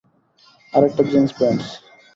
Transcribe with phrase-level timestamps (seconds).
[0.73, 1.67] আর একটা jeans pants.